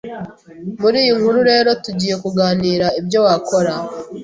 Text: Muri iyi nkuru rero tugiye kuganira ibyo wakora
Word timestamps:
Muri 0.81 0.97
iyi 1.03 1.11
nkuru 1.19 1.39
rero 1.51 1.69
tugiye 1.83 2.15
kuganira 2.23 2.87
ibyo 2.99 3.19
wakora 3.25 3.73